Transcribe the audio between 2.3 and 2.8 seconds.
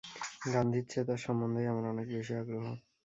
আগ্রহ।